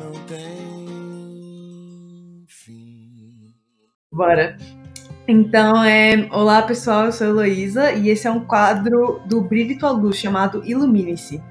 [0.00, 1.66] não tem
[2.48, 3.54] fim.
[4.10, 4.56] Bora.
[5.28, 6.26] Então, é...
[6.32, 10.62] olá pessoal, eu sou Heloísa e esse é um quadro do Brilho Tua Luz chamado
[10.64, 11.42] Ilumine-se.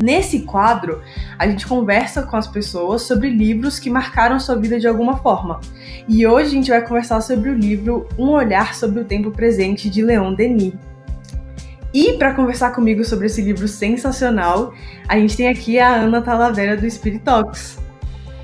[0.00, 1.02] Nesse quadro,
[1.36, 5.58] a gente conversa com as pessoas sobre livros que marcaram sua vida de alguma forma.
[6.06, 9.90] E hoje a gente vai conversar sobre o livro Um Olhar sobre o Tempo Presente
[9.90, 10.74] de Leon Denis.
[11.92, 14.74] E para conversar comigo sobre esse livro sensacional,
[15.08, 17.77] a gente tem aqui a Ana Talavera do Spiritox.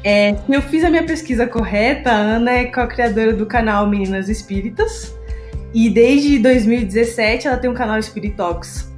[0.04, 5.14] É, eu fiz a minha pesquisa correta, a Ana é co-criadora do canal Meninas Espíritas.
[5.72, 8.92] E desde 2017 ela tem um canal Spiritox.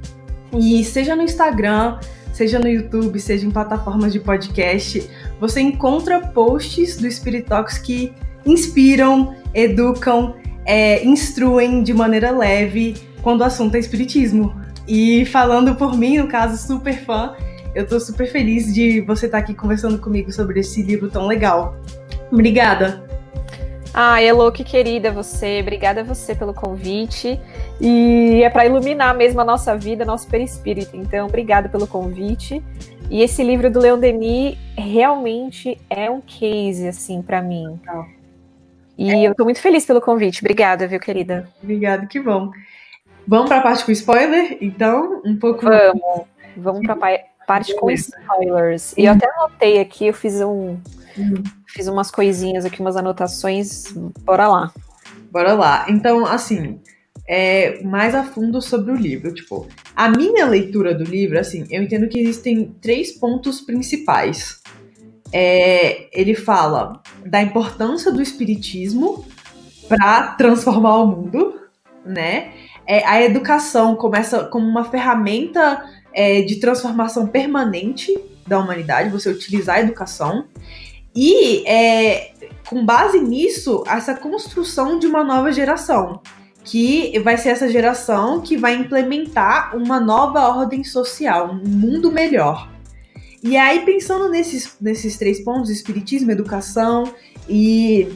[0.53, 1.97] E seja no Instagram,
[2.33, 8.13] seja no YouTube, seja em plataformas de podcast, você encontra posts do Spiritox que
[8.45, 14.53] inspiram, educam, é, instruem de maneira leve quando o assunto é espiritismo.
[14.85, 17.33] E falando por mim, no caso, super fã,
[17.77, 21.27] eu tô super feliz de você estar tá aqui conversando comigo sobre esse livro tão
[21.27, 21.77] legal.
[22.31, 23.05] Obrigada!
[23.93, 25.59] Ah, Elo, que querida você.
[25.61, 27.39] Obrigada a você pelo convite.
[27.79, 30.97] E é para iluminar mesmo a nossa vida, nosso perispírito.
[30.97, 32.63] Então, obrigada pelo convite.
[33.11, 37.79] E esse livro do Leon Denis realmente é um case, assim, para mim.
[38.97, 39.21] E é.
[39.21, 40.41] eu tô muito feliz pelo convite.
[40.41, 41.47] Obrigada, viu, querida?
[41.61, 42.49] Obrigada, que bom.
[43.27, 45.21] Vamos para a parte com spoiler, então?
[45.23, 45.61] Um pouco.
[45.61, 46.25] Vamos.
[46.57, 47.36] Vamos para a parte
[47.79, 48.93] com spoilers.
[48.97, 50.77] E eu até anotei aqui, eu fiz um,
[51.17, 51.43] Uhum.
[51.67, 53.91] Fiz umas coisinhas aqui, umas anotações.
[54.21, 54.73] Bora lá.
[55.31, 55.85] Bora lá.
[55.89, 56.79] Então, assim,
[57.27, 59.33] é, mais a fundo sobre o livro.
[59.33, 64.61] Tipo, a minha leitura do livro, assim, eu entendo que existem três pontos principais.
[65.33, 69.25] É, ele fala da importância do espiritismo
[69.89, 71.61] para transformar o mundo,
[72.05, 72.53] né?
[72.85, 75.83] É, a educação começa como uma ferramenta
[76.17, 80.45] é, de transformação permanente da humanidade, você utilizar a educação.
[81.15, 82.31] E é,
[82.67, 86.19] com base nisso, essa construção de uma nova geração,
[86.63, 92.67] que vai ser essa geração que vai implementar uma nova ordem social, um mundo melhor.
[93.43, 97.13] E aí, pensando nesses, nesses três pontos, espiritismo, educação
[97.47, 98.07] e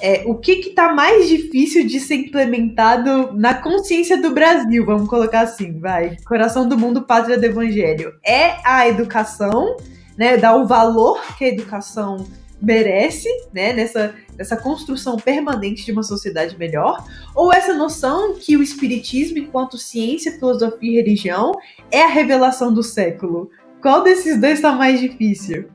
[0.00, 5.40] é, o que está mais difícil de ser implementado na consciência do Brasil, vamos colocar
[5.40, 6.16] assim, vai.
[6.26, 8.14] Coração do mundo, pátria do evangelho.
[8.24, 9.76] É a educação,
[10.16, 10.36] né?
[10.36, 12.26] Dar o valor que a educação
[12.60, 17.02] merece, né, nessa, nessa construção permanente de uma sociedade melhor,
[17.34, 21.52] ou essa noção que o espiritismo, enquanto ciência, filosofia e religião,
[21.90, 23.50] é a revelação do século?
[23.80, 25.70] Qual desses dois está mais difícil?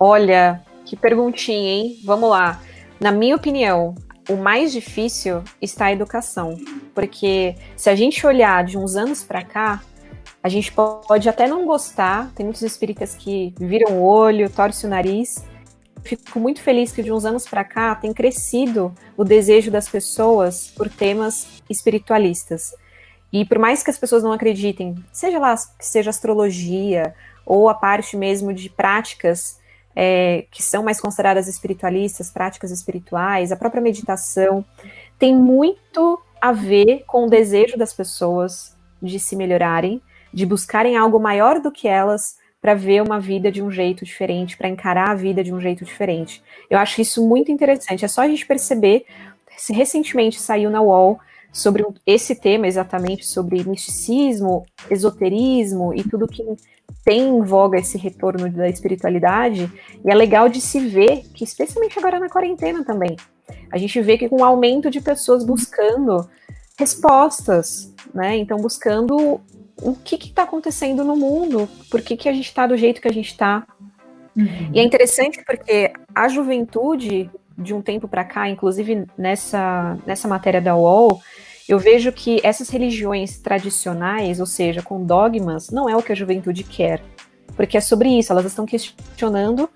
[0.00, 1.98] Olha, que perguntinha, hein?
[2.04, 2.62] Vamos lá.
[3.00, 3.94] Na minha opinião,
[4.28, 6.58] o mais difícil está a educação,
[6.92, 9.82] porque se a gente olhar de uns anos para cá,
[10.42, 14.90] a gente pode até não gostar, tem muitos espíritas que viram o olho, torcem o
[14.90, 15.44] nariz,
[16.02, 20.72] fico muito feliz que de uns anos para cá tem crescido o desejo das pessoas
[20.76, 22.74] por temas espiritualistas.
[23.32, 27.14] E por mais que as pessoas não acreditem, seja lá que seja astrologia
[27.46, 29.60] ou a parte mesmo de práticas
[29.94, 34.64] é, que são mais consideradas espiritualistas, práticas espirituais, a própria meditação,
[35.18, 40.00] tem muito a ver com o desejo das pessoas de se melhorarem,
[40.32, 44.56] de buscarem algo maior do que elas para ver uma vida de um jeito diferente,
[44.56, 46.42] para encarar a vida de um jeito diferente.
[46.68, 48.04] Eu acho isso muito interessante.
[48.04, 49.04] É só a gente perceber.
[49.70, 51.18] Recentemente saiu na UOL
[51.52, 56.44] sobre esse tema exatamente, sobre misticismo, esoterismo e tudo que
[57.04, 59.70] tem em voga esse retorno da espiritualidade,
[60.04, 63.16] e é legal de se ver que, especialmente agora na quarentena também,
[63.72, 66.28] a gente vê que com o aumento de pessoas buscando
[66.78, 68.36] respostas, né?
[68.36, 69.40] Então, buscando
[69.82, 73.08] o que está acontecendo no mundo, por que, que a gente está do jeito que
[73.08, 73.66] a gente está.
[74.36, 74.70] Uhum.
[74.72, 80.60] E é interessante porque a juventude, de um tempo para cá, inclusive nessa, nessa matéria
[80.60, 81.20] da UOL,
[81.68, 86.14] eu vejo que essas religiões tradicionais, ou seja, com dogmas, não é o que a
[86.14, 87.02] juventude quer.
[87.56, 89.68] Porque é sobre isso, elas estão questionando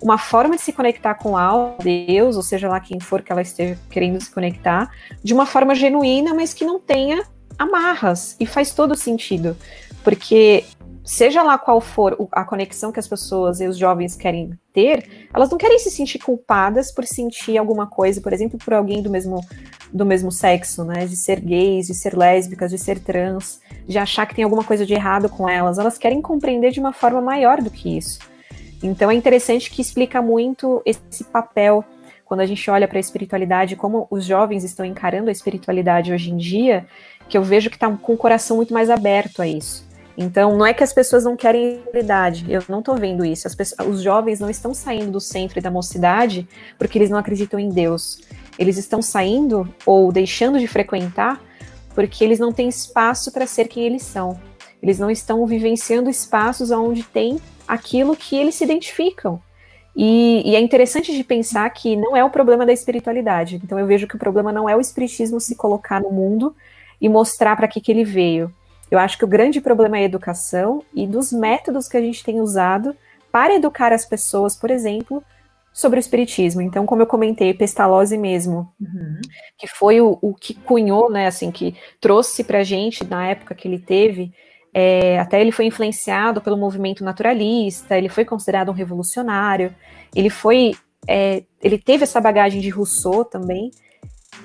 [0.00, 3.42] uma forma de se conectar com algo, Deus, ou seja lá quem for que ela
[3.42, 4.90] esteja querendo se conectar,
[5.22, 7.24] de uma forma genuína, mas que não tenha
[7.58, 8.36] amarras.
[8.38, 9.56] E faz todo sentido.
[10.02, 10.64] Porque
[11.04, 15.50] seja lá qual for a conexão que as pessoas e os jovens querem ter, elas
[15.50, 19.40] não querem se sentir culpadas por sentir alguma coisa, por exemplo, por alguém do mesmo,
[19.92, 21.06] do mesmo sexo, né?
[21.06, 24.84] De ser gays, de ser lésbicas, de ser trans, de achar que tem alguma coisa
[24.84, 25.78] de errado com elas.
[25.78, 28.18] Elas querem compreender de uma forma maior do que isso.
[28.82, 31.84] Então é interessante que explica muito esse papel
[32.24, 36.30] quando a gente olha para a espiritualidade, como os jovens estão encarando a espiritualidade hoje
[36.30, 36.86] em dia,
[37.28, 39.89] que eu vejo que está com o coração muito mais aberto a isso.
[40.22, 43.48] Então, não é que as pessoas não querem realidade, eu não estou vendo isso.
[43.56, 46.46] Pessoas, os jovens não estão saindo do centro e da mocidade
[46.78, 48.20] porque eles não acreditam em Deus.
[48.58, 51.42] Eles estão saindo ou deixando de frequentar
[51.94, 54.38] porque eles não têm espaço para ser quem eles são.
[54.82, 59.40] Eles não estão vivenciando espaços onde tem aquilo que eles se identificam.
[59.96, 63.58] E, e, é interessante de pensar que não é o problema da espiritualidade.
[63.64, 66.54] Então eu vejo que o problema não é o espiritismo se colocar no mundo
[67.00, 68.52] e mostrar para que, que ele veio.
[68.90, 72.24] Eu acho que o grande problema é a educação e dos métodos que a gente
[72.24, 72.94] tem usado
[73.30, 75.22] para educar as pessoas, por exemplo,
[75.72, 76.60] sobre o espiritismo.
[76.60, 79.20] Então, como eu comentei, Pestalozzi mesmo, uhum.
[79.56, 83.54] que foi o, o, que cunhou, né, assim, que trouxe para a gente na época
[83.54, 84.32] que ele teve.
[84.72, 89.74] É, até ele foi influenciado pelo movimento naturalista, ele foi considerado um revolucionário,
[90.14, 90.72] ele foi,
[91.08, 93.70] é, ele teve essa bagagem de Rousseau também,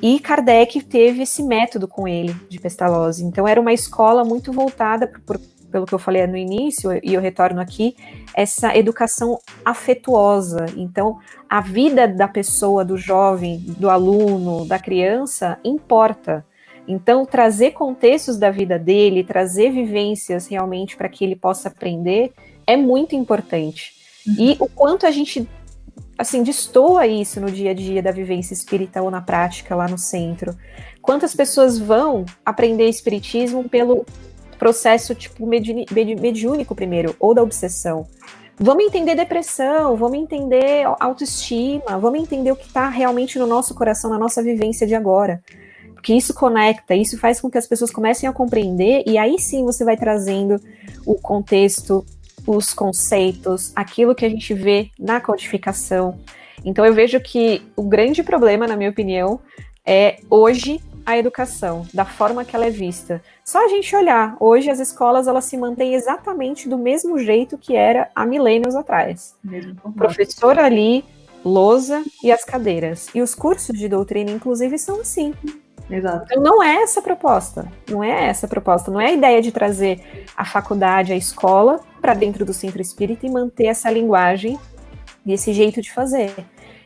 [0.02, 3.24] e Kardec teve esse método com ele, de Pestalozzi.
[3.24, 5.40] Então, era uma escola muito voltada, por,
[5.72, 7.96] pelo que eu falei no início, e eu retorno aqui,
[8.34, 10.66] essa educação afetuosa.
[10.76, 11.20] Então,
[11.50, 16.46] a vida da pessoa, do jovem, do aluno, da criança, importa.
[16.88, 22.32] Então, trazer contextos da vida dele, trazer vivências realmente para que ele possa aprender,
[22.68, 23.94] é muito importante.
[24.28, 24.36] Uhum.
[24.38, 25.48] E o quanto a gente
[26.18, 29.98] assim, destoa isso no dia a dia da vivência espírita ou na prática lá no
[29.98, 30.56] centro.
[31.02, 34.06] Quantas pessoas vão aprender espiritismo pelo
[34.58, 35.86] processo tipo medi
[36.20, 38.08] mediúnico primeiro, ou da obsessão?
[38.58, 44.10] Vamos entender depressão, vamos entender autoestima, vamos entender o que está realmente no nosso coração,
[44.10, 45.44] na nossa vivência de agora.
[45.94, 49.66] Porque isso conecta, isso faz com que as pessoas comecem a compreender, e aí sim
[49.66, 50.62] você vai trazendo
[51.06, 52.06] o contexto
[52.46, 56.20] os conceitos, aquilo que a gente vê na codificação.
[56.64, 59.40] Então eu vejo que o grande problema, na minha opinião,
[59.86, 63.22] é hoje a educação, da forma que ela é vista.
[63.44, 67.76] Só a gente olhar, hoje as escolas elas se mantêm exatamente do mesmo jeito que
[67.76, 69.36] era há milênios atrás.
[69.84, 71.06] O professor ali,
[71.44, 73.08] lousa e as cadeiras.
[73.14, 75.32] E os cursos de doutrina, inclusive, são assim.
[75.90, 76.26] Exato.
[76.26, 77.68] Então não é essa a proposta.
[77.90, 78.90] Não é essa a proposta.
[78.90, 83.26] Não é a ideia de trazer a faculdade, a escola para dentro do centro espírita
[83.26, 84.60] e manter essa linguagem
[85.26, 86.34] e esse jeito de fazer.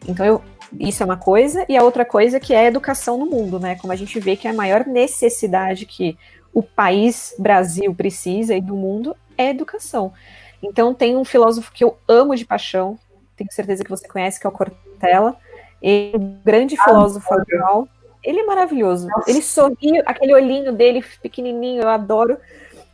[0.07, 0.42] Então eu,
[0.80, 3.75] isso é uma coisa, e a outra coisa que é a educação no mundo, né?
[3.75, 6.18] Como a gente vê que a maior necessidade que
[6.54, 10.13] o país Brasil precisa e do mundo é educação.
[10.62, 12.98] Então tem um filósofo que eu amo de paixão,
[13.36, 15.38] tenho certeza que você conhece, que é o Cortella,
[15.81, 17.88] ele, um grande ah, filósofo atual.
[18.30, 19.08] Ele é maravilhoso.
[19.08, 19.31] Nossa.
[19.31, 22.38] Ele sorri, aquele olhinho dele pequenininho, eu adoro,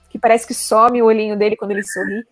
[0.10, 2.26] que parece que some o olhinho dele quando ele sorri.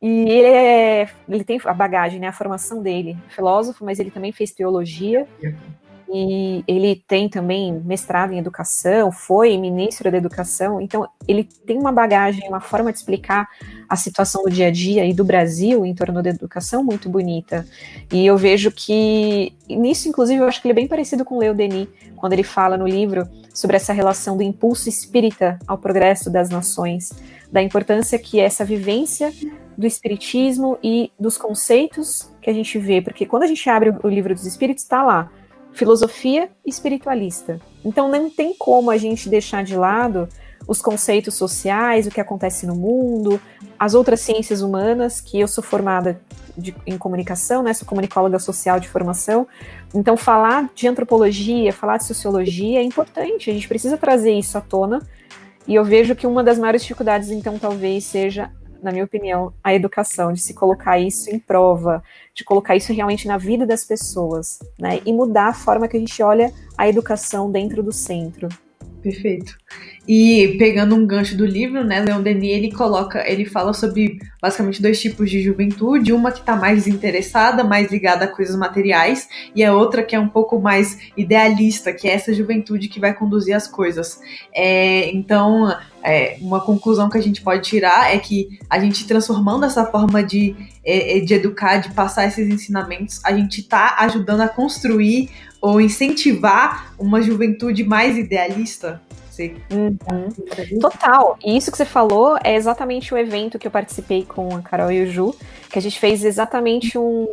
[0.00, 4.30] E ele é, ele tem a bagagem, né, a formação dele, filósofo, mas ele também
[4.30, 5.26] fez teologia.
[6.08, 11.90] E ele tem também mestrado em educação, foi ministro da educação, então ele tem uma
[11.90, 13.48] bagagem, uma forma de explicar
[13.88, 17.66] a situação do dia a dia e do Brasil em torno da educação muito bonita.
[18.12, 21.54] E eu vejo que, nisso, inclusive, eu acho que ele é bem parecido com Leo
[21.54, 26.48] Denis, quando ele fala no livro sobre essa relação do impulso espírita ao progresso das
[26.48, 27.12] nações,
[27.50, 29.32] da importância que essa vivência
[29.76, 34.08] do espiritismo e dos conceitos que a gente vê, porque quando a gente abre o
[34.08, 35.30] livro dos espíritos, está lá
[35.76, 37.60] filosofia espiritualista.
[37.84, 40.28] Então não tem como a gente deixar de lado
[40.66, 43.40] os conceitos sociais, o que acontece no mundo,
[43.78, 46.20] as outras ciências humanas, que eu sou formada
[46.56, 49.46] de, em comunicação, né, sou comunicóloga social de formação.
[49.94, 54.60] Então falar de antropologia, falar de sociologia é importante, a gente precisa trazer isso à
[54.62, 55.06] tona.
[55.68, 58.50] E eu vejo que uma das maiores dificuldades, então, talvez seja
[58.86, 62.02] na minha opinião, a educação, de se colocar isso em prova,
[62.32, 65.00] de colocar isso realmente na vida das pessoas, né?
[65.04, 68.48] E mudar a forma que a gente olha a educação dentro do centro.
[69.06, 69.56] Perfeito.
[70.08, 74.82] E pegando um gancho do livro, né, Leon Denis, ele coloca, ele fala sobre basicamente
[74.82, 79.62] dois tipos de juventude, uma que está mais desinteressada, mais ligada a coisas materiais, e
[79.62, 83.54] a outra que é um pouco mais idealista, que é essa juventude que vai conduzir
[83.54, 84.18] as coisas.
[84.52, 85.72] É, então,
[86.02, 90.20] é, uma conclusão que a gente pode tirar é que a gente transformando essa forma
[90.20, 95.30] de, é, é de educar, de passar esses ensinamentos, a gente está ajudando a construir
[95.66, 99.02] ou incentivar uma juventude mais idealista.
[99.70, 100.78] Uhum.
[100.80, 101.36] Total.
[101.44, 104.92] E isso que você falou é exatamente o evento que eu participei com a Carol
[104.92, 105.34] e o Ju,
[105.68, 107.26] que a gente fez exatamente um,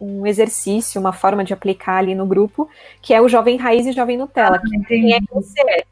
[0.00, 2.70] um exercício, uma forma de aplicar ali no grupo,
[3.02, 4.56] que é o Jovem Raiz e Jovem Nutella.
[4.56, 5.84] Ah, quem é que você é?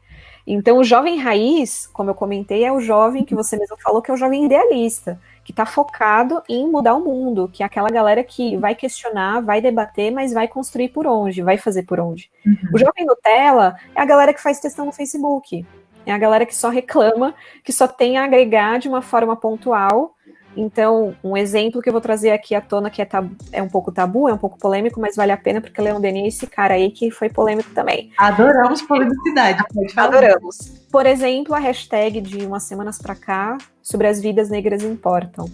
[0.47, 4.11] Então, o jovem raiz, como eu comentei, é o jovem que você mesmo falou que
[4.11, 8.23] é o jovem idealista que está focado em mudar o mundo, que é aquela galera
[8.23, 12.31] que vai questionar, vai debater, mas vai construir por onde, vai fazer por onde.
[12.45, 12.55] Uhum.
[12.73, 15.65] O Jovem Nutella é a galera que faz textão no Facebook.
[16.05, 17.33] É a galera que só reclama,
[17.63, 20.15] que só tem a agregar de uma forma pontual
[20.55, 23.69] então, um exemplo que eu vou trazer aqui à tona, que é, tabu, é um
[23.69, 26.47] pouco tabu, é um pouco polêmico, mas vale a pena, porque Leon Denis é esse
[26.47, 28.11] cara aí que foi polêmico também.
[28.17, 30.07] Adoramos polemicidade, pode falar.
[30.07, 30.82] Adoramos.
[30.93, 35.49] Por exemplo, a hashtag de umas semanas para cá, sobre as vidas negras importam.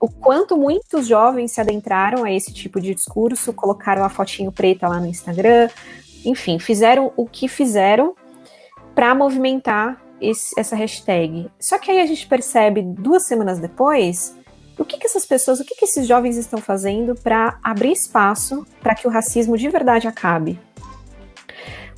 [0.00, 4.86] O quanto muitos jovens se adentraram a esse tipo de discurso, colocaram a fotinho preta
[4.86, 5.68] lá no Instagram,
[6.24, 8.14] enfim, fizeram o que fizeram
[8.94, 11.50] para movimentar esse, essa hashtag.
[11.58, 14.36] Só que aí a gente percebe duas semanas depois
[14.78, 18.64] o que, que essas pessoas, o que, que esses jovens estão fazendo para abrir espaço
[18.80, 20.60] para que o racismo de verdade acabe.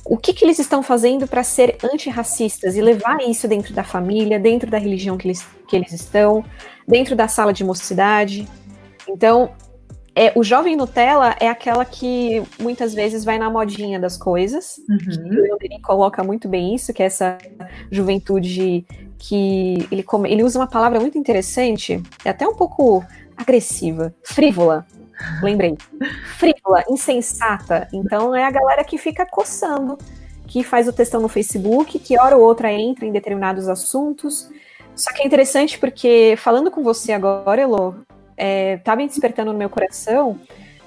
[0.05, 4.39] O que, que eles estão fazendo para ser antirracistas e levar isso dentro da família,
[4.39, 6.43] dentro da religião que eles, que eles estão,
[6.87, 8.47] dentro da sala de mocidade.
[9.07, 9.51] Então,
[10.15, 14.75] é, o jovem Nutella é aquela que muitas vezes vai na modinha das coisas.
[14.89, 15.55] Uhum.
[15.55, 17.37] O coloca muito bem isso, que é essa
[17.89, 18.85] juventude
[19.17, 23.03] que ele, ele usa uma palavra muito interessante, é até um pouco
[23.35, 24.85] agressiva, frívola.
[25.41, 25.77] Lembrei.
[26.37, 27.87] Frívola, insensata.
[27.93, 29.97] Então é a galera que fica coçando,
[30.47, 34.49] que faz o textão no Facebook, que hora ou outra entra em determinados assuntos.
[34.95, 37.95] Só que é interessante porque, falando com você agora, Elo,
[38.37, 40.39] estava é, despertando no meu coração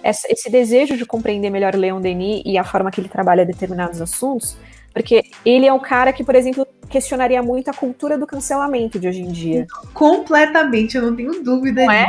[0.02, 4.00] essa, esse desejo de compreender melhor Leon Denis e a forma que ele trabalha determinados
[4.00, 4.56] assuntos,
[4.92, 9.08] porque ele é um cara que, por exemplo, questionaria muito a cultura do cancelamento de
[9.08, 9.66] hoje em dia.
[9.92, 12.06] Completamente, eu não tenho dúvida não é?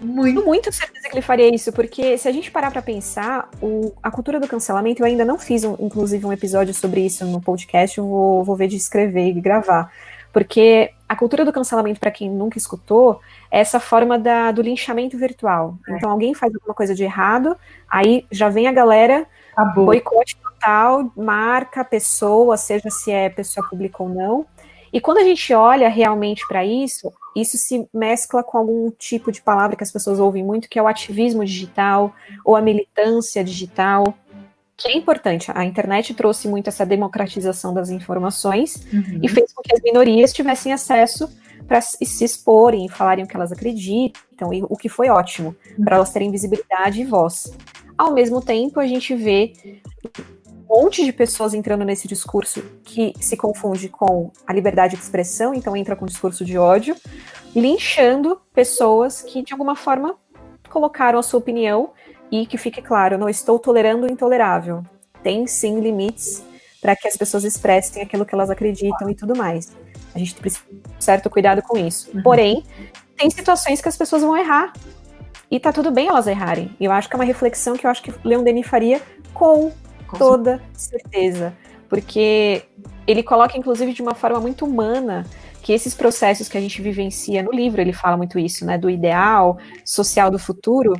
[0.00, 0.44] Muito.
[0.44, 4.10] muito certeza que ele faria isso, porque se a gente parar para pensar, o, a
[4.10, 7.96] cultura do cancelamento, eu ainda não fiz, um, inclusive, um episódio sobre isso no podcast,
[7.98, 9.90] eu vou, vou ver de escrever e gravar.
[10.32, 15.16] Porque a cultura do cancelamento, para quem nunca escutou, é essa forma da, do linchamento
[15.16, 15.78] virtual.
[15.88, 15.96] É.
[15.96, 17.56] Então, alguém faz alguma coisa de errado,
[17.88, 19.86] aí já vem a galera, Acabou.
[19.86, 24.46] boicote total, marca a pessoa, seja se é pessoa pública ou não.
[24.92, 29.42] E quando a gente olha realmente para isso, isso se mescla com algum tipo de
[29.42, 32.14] palavra que as pessoas ouvem muito, que é o ativismo digital
[32.44, 34.14] ou a militância digital
[34.76, 35.50] que é importante.
[35.54, 39.20] A internet trouxe muito essa democratização das informações uhum.
[39.22, 41.28] e fez com que as minorias tivessem acesso
[41.66, 45.84] para se exporem e falarem o que elas acreditam, e o que foi ótimo, uhum.
[45.84, 47.52] para elas terem visibilidade e voz.
[47.96, 49.54] Ao mesmo tempo, a gente vê
[50.76, 55.74] monte de pessoas entrando nesse discurso que se confunde com a liberdade de expressão, então
[55.74, 56.94] entra com o discurso de ódio,
[57.54, 60.14] linchando pessoas que, de alguma forma,
[60.68, 61.92] colocaram a sua opinião
[62.30, 64.82] e que fique claro, não estou tolerando o intolerável.
[65.22, 66.44] Tem sim limites
[66.80, 69.74] para que as pessoas expressem aquilo que elas acreditam e tudo mais.
[70.14, 72.10] A gente precisa ter certo cuidado com isso.
[72.14, 72.22] Uhum.
[72.22, 72.64] Porém,
[73.16, 74.72] tem situações que as pessoas vão errar.
[75.50, 76.74] E tá tudo bem elas errarem.
[76.78, 79.00] E eu acho que é uma reflexão que eu acho que Leon Denis faria
[79.32, 79.72] com,
[80.06, 81.54] com toda certeza.
[81.88, 82.62] Porque
[83.06, 85.24] ele coloca, inclusive, de uma forma muito humana
[85.62, 88.88] que esses processos que a gente vivencia no livro, ele fala muito isso, né, do
[88.88, 90.94] ideal social do futuro,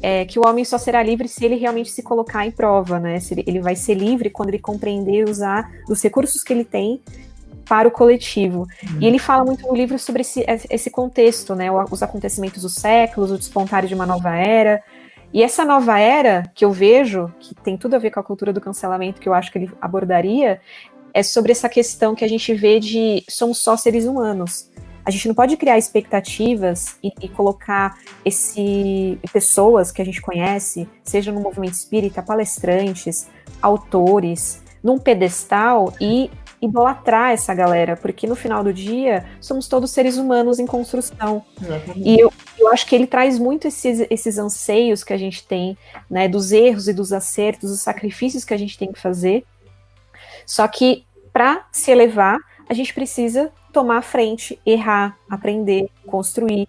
[0.00, 3.18] é, que o homem só será livre se ele realmente se colocar em prova, né?
[3.18, 6.64] Se ele, ele vai ser livre quando ele compreender e usar os recursos que ele
[6.64, 7.00] tem
[7.68, 8.60] para o coletivo.
[8.60, 8.98] Uhum.
[9.00, 11.68] E ele fala muito no livro sobre esse, esse contexto, né?
[11.90, 14.82] Os acontecimentos dos séculos, o despontar de uma nova era.
[15.32, 18.52] E essa nova era que eu vejo, que tem tudo a ver com a cultura
[18.52, 20.60] do cancelamento, que eu acho que ele abordaria,
[21.12, 24.70] é sobre essa questão que a gente vê de somos só seres humanos.
[25.04, 30.86] A gente não pode criar expectativas e, e, colocar esse pessoas que a gente conhece,
[31.02, 33.26] seja no movimento espírita, palestrantes,
[33.62, 40.16] autores, num pedestal e idolatrar essa galera, porque no final do dia somos todos seres
[40.16, 41.44] humanos em construção.
[41.96, 45.76] E eu, eu acho que ele traz muito esses, esses anseios que a gente tem,
[46.10, 49.44] né, dos erros e dos acertos, dos sacrifícios que a gente tem que fazer.
[50.44, 52.38] Só que para se elevar,
[52.68, 56.68] a gente precisa tomar a frente, errar, aprender, construir.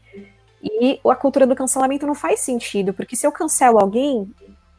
[0.62, 4.30] E a cultura do cancelamento não faz sentido, porque se eu cancelo alguém,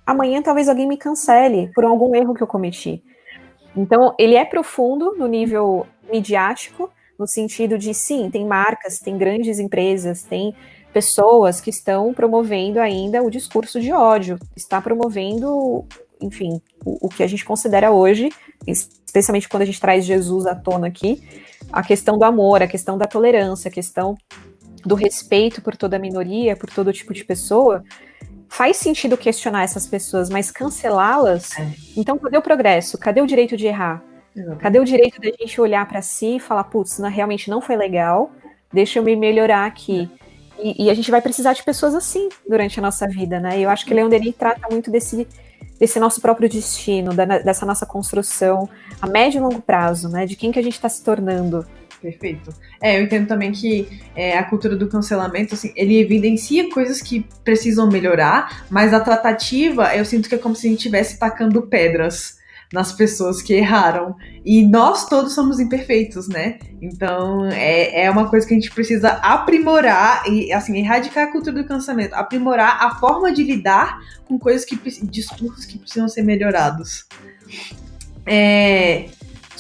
[0.07, 3.03] amanhã talvez alguém me cancele por algum erro que eu cometi.
[3.77, 9.59] Então, ele é profundo no nível midiático, no sentido de, sim, tem marcas, tem grandes
[9.59, 10.55] empresas, tem
[10.93, 15.85] pessoas que estão promovendo ainda o discurso de ódio, está promovendo,
[16.21, 18.31] enfim, o, o que a gente considera hoje,
[18.67, 21.23] especialmente quando a gente traz Jesus à tona aqui,
[21.73, 24.17] a questão do amor, a questão da tolerância, a questão
[24.85, 27.85] do respeito por toda minoria, por todo tipo de pessoa,
[28.51, 31.57] faz sentido questionar essas pessoas, mas cancelá-las.
[31.57, 31.73] É.
[31.97, 32.99] Então, cadê o progresso?
[32.99, 34.03] Cadê o direito de errar?
[34.59, 38.31] Cadê o direito da gente olhar para si e falar, putz, realmente não foi legal,
[38.73, 40.11] deixa eu me melhorar aqui.
[40.59, 43.59] E, e, a gente vai precisar de pessoas assim durante a nossa vida, né?
[43.59, 45.27] E eu acho que Leon Denis trata muito desse,
[45.79, 48.69] desse nosso próprio destino, da, dessa nossa construção
[49.01, 50.27] a médio e longo prazo, né?
[50.27, 51.67] De quem que a gente está se tornando.
[52.01, 52.51] Perfeito.
[52.81, 57.27] É, eu entendo também que é, a cultura do cancelamento, assim, ele evidencia coisas que
[57.45, 61.63] precisam melhorar, mas a tratativa, eu sinto que é como se a gente estivesse tacando
[61.63, 62.41] pedras
[62.73, 64.17] nas pessoas que erraram.
[64.45, 66.59] E nós todos somos imperfeitos, né?
[66.81, 71.63] Então é, é uma coisa que a gente precisa aprimorar e assim, erradicar a cultura
[71.63, 77.07] do cancelamento, aprimorar a forma de lidar com coisas que discursos que precisam ser melhorados.
[78.25, 79.09] É,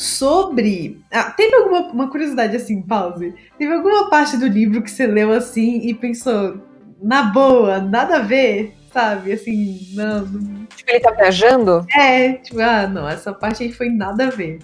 [0.01, 1.03] sobre.
[1.11, 3.35] Ah, teve alguma uma curiosidade assim, pause?
[3.59, 6.59] Teve alguma parte do livro que você leu assim e pensou,
[7.03, 8.77] na boa, nada a ver?
[8.93, 9.33] sabe?
[9.33, 10.67] Assim, não, não.
[10.67, 11.87] Tipo, ele tá viajando?
[11.97, 14.59] É, tipo, ah, não, essa parte aí foi nada a ver.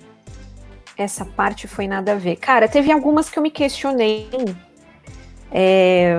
[0.98, 2.36] Essa parte foi nada a ver.
[2.36, 4.28] Cara, teve algumas que eu me questionei.
[5.52, 6.16] É...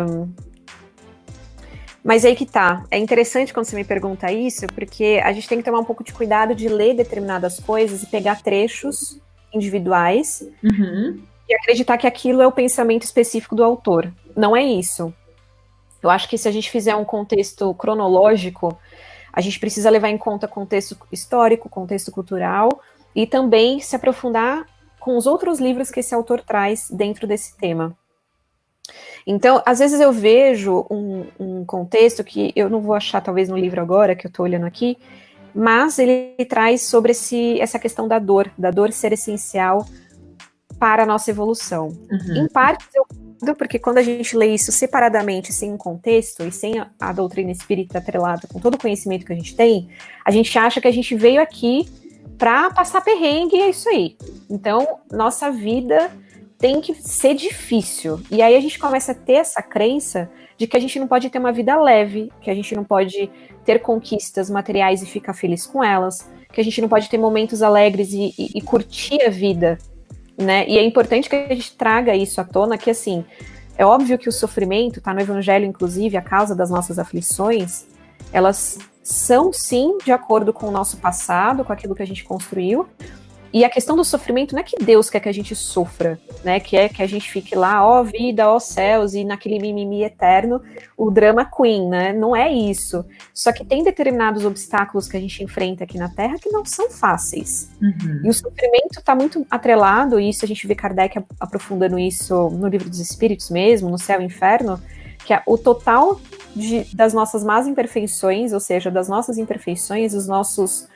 [2.07, 2.85] Mas aí que tá.
[2.89, 6.05] É interessante quando você me pergunta isso, porque a gente tem que tomar um pouco
[6.05, 9.19] de cuidado de ler determinadas coisas e pegar trechos
[9.53, 11.21] individuais uhum.
[11.49, 14.09] e acreditar que aquilo é o pensamento específico do autor.
[14.37, 15.13] Não é isso.
[16.01, 18.79] Eu acho que se a gente fizer um contexto cronológico,
[19.33, 22.81] a gente precisa levar em conta contexto histórico, contexto cultural
[23.13, 24.65] e também se aprofundar
[24.97, 27.97] com os outros livros que esse autor traz dentro desse tema.
[29.27, 33.57] Então, às vezes eu vejo um, um contexto que eu não vou achar talvez no
[33.57, 34.97] livro agora, que eu estou olhando aqui,
[35.53, 39.85] mas ele traz sobre esse, essa questão da dor, da dor ser essencial
[40.79, 41.89] para a nossa evolução.
[42.09, 42.45] Uhum.
[42.45, 43.05] Em parte, eu
[43.55, 47.51] porque quando a gente lê isso separadamente, sem um contexto e sem a, a doutrina
[47.51, 49.89] espírita atrelada com todo o conhecimento que a gente tem,
[50.25, 51.87] a gente acha que a gente veio aqui
[52.37, 54.17] para passar perrengue e é isso aí.
[54.49, 56.11] Então, nossa vida
[56.57, 58.19] tem que ser difícil.
[58.31, 61.29] E aí a gente começa a ter essa crença de que a gente não pode
[61.29, 63.29] ter uma vida leve, que a gente não pode
[63.63, 67.61] ter conquistas materiais e ficar feliz com elas, que a gente não pode ter momentos
[67.61, 69.77] alegres e, e, e curtir a vida
[70.37, 70.67] né?
[70.67, 73.25] E é importante que a gente traga isso à tona, que assim,
[73.75, 77.85] é óbvio que o sofrimento, tá no Evangelho, inclusive, a causa das nossas aflições,
[78.31, 82.87] elas são sim de acordo com o nosso passado, com aquilo que a gente construiu,
[83.53, 86.59] e a questão do sofrimento não é que Deus quer que a gente sofra, né?
[86.59, 90.61] Que é que a gente fique lá, ó vida, ó céus, e naquele mimimi eterno,
[90.97, 92.13] o drama queen, né?
[92.13, 93.05] Não é isso.
[93.33, 96.89] Só que tem determinados obstáculos que a gente enfrenta aqui na Terra que não são
[96.89, 97.69] fáceis.
[97.81, 98.21] Uhum.
[98.23, 102.67] E o sofrimento está muito atrelado, e isso a gente vê Kardec aprofundando isso no
[102.67, 104.81] livro dos Espíritos mesmo, no Céu e Inferno,
[105.25, 106.19] que é o total
[106.55, 110.87] de, das nossas más imperfeições, ou seja, das nossas imperfeições, os nossos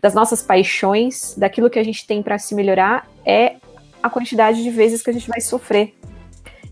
[0.00, 3.56] das nossas paixões, daquilo que a gente tem para se melhorar, é
[4.02, 5.94] a quantidade de vezes que a gente vai sofrer.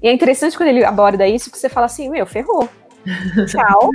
[0.03, 2.69] E é interessante quando ele aborda isso, que você fala assim, meu, ferrou.
[3.47, 3.91] Tchau,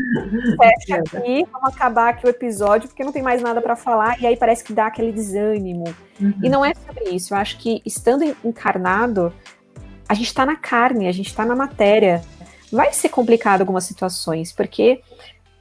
[0.58, 4.26] fecha aqui, vamos acabar aqui o episódio, porque não tem mais nada para falar, e
[4.26, 5.94] aí parece que dá aquele desânimo.
[6.20, 6.34] Uhum.
[6.42, 9.32] E não é sobre isso, eu acho que estando encarnado,
[10.08, 12.22] a gente está na carne, a gente está na matéria.
[12.72, 15.02] Vai ser complicado algumas situações, porque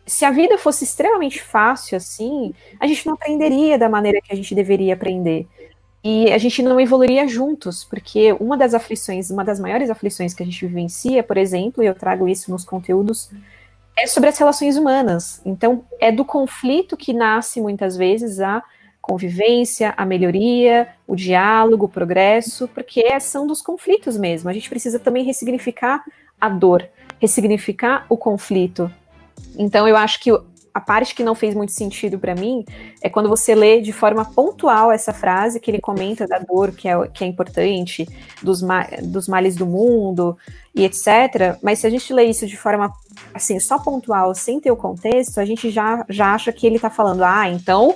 [0.06, 4.36] se a vida fosse extremamente fácil assim, a gente não aprenderia da maneira que a
[4.36, 5.46] gente deveria aprender.
[6.04, 10.42] E a gente não evoluiria juntos, porque uma das aflições, uma das maiores aflições que
[10.42, 13.30] a gente vivencia, por exemplo, e eu trago isso nos conteúdos,
[13.96, 15.40] é sobre as relações humanas.
[15.44, 18.62] Então, é do conflito que nasce muitas vezes a
[19.00, 24.50] convivência, a melhoria, o diálogo, o progresso, porque são dos conflitos mesmo.
[24.50, 26.04] A gente precisa também ressignificar
[26.40, 26.88] a dor,
[27.20, 28.90] ressignificar o conflito,
[29.57, 30.31] então eu acho que
[30.74, 32.64] a parte que não fez muito sentido para mim
[33.02, 36.88] é quando você lê de forma pontual essa frase que ele comenta da dor que
[36.88, 38.09] é, que é importante,
[38.42, 40.37] dos, ma dos males do mundo
[40.74, 41.59] e etc.
[41.62, 42.90] Mas se a gente lê isso de forma
[43.35, 46.88] assim, só pontual, sem ter o contexto, a gente já, já acha que ele está
[46.88, 47.94] falando, ah, então,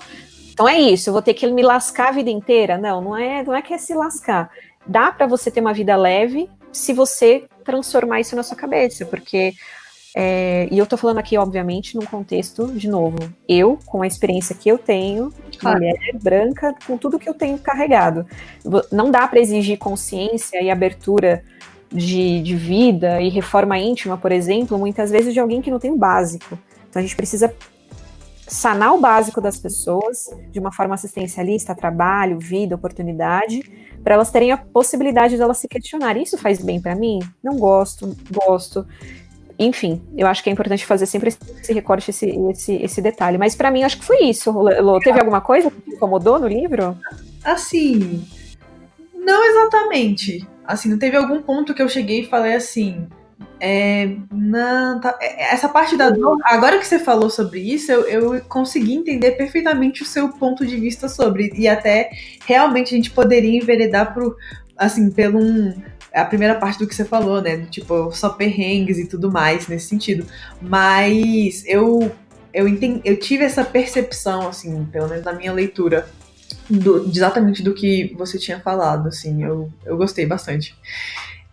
[0.52, 2.76] então é isso, eu vou ter que me lascar a vida inteira.
[2.76, 4.50] Não, não é, não é que é se lascar.
[4.87, 9.54] Dá para você ter uma vida leve se você transformar isso na sua cabeça, porque
[10.18, 14.57] é, e eu tô falando aqui, obviamente, num contexto, de novo, eu, com a experiência
[14.57, 15.79] que eu tenho, claro.
[15.79, 18.24] mulher branca, com tudo que eu tenho carregado.
[18.90, 21.44] Não dá para exigir consciência e abertura
[21.92, 25.90] de, de vida e reforma íntima, por exemplo, muitas vezes de alguém que não tem
[25.90, 26.59] o básico.
[26.88, 27.55] Então a gente precisa
[28.48, 33.61] sanar o básico das pessoas de uma forma assistencialista, trabalho, vida, oportunidade,
[34.02, 36.16] para elas terem a possibilidade de elas se questionar.
[36.16, 37.18] Isso faz bem para mim?
[37.44, 38.87] Não gosto, gosto
[39.58, 43.38] enfim, eu acho que é importante fazer sempre esse recorte, esse, esse, esse detalhe.
[43.38, 44.50] Mas para mim, acho que foi isso.
[44.50, 46.96] Lô, teve alguma coisa que te incomodou no livro?
[47.44, 48.24] Assim,
[49.14, 50.46] não exatamente.
[50.64, 53.06] Assim, não teve algum ponto que eu cheguei e falei assim,
[53.58, 58.04] é, não, tá, é, essa parte da dor, agora que você falou sobre isso, eu,
[58.34, 62.10] eu consegui entender perfeitamente o seu ponto de vista sobre, e até
[62.44, 64.36] realmente a gente poderia enveredar por,
[64.76, 65.74] assim, pelo um,
[66.20, 67.66] a primeira parte do que você falou, né?
[67.70, 70.26] Tipo, só perrengues e tudo mais nesse sentido.
[70.61, 72.11] Mas eu
[72.57, 76.09] eu, entendi, eu tive essa percepção, assim, pelo menos na minha leitura,
[76.70, 80.74] do, exatamente do que você tinha falado, assim, eu, eu gostei bastante.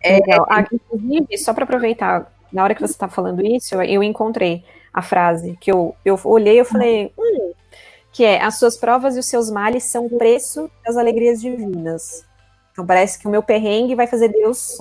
[0.02, 4.64] É, ah, inclusive, só para aproveitar, na hora que você está falando isso, eu encontrei
[4.94, 7.52] a frase que eu, eu olhei e falei, hum,
[8.10, 12.24] que é, as suas provas e os seus males são o preço das alegrias divinas.
[12.74, 14.78] Então parece que o meu perrengue vai fazer Deus